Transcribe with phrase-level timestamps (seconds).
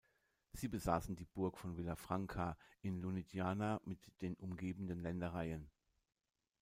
[0.53, 5.69] Sie besaßen die Burg von Villafranca in Lunigiana mit den umgebenden Ländereien.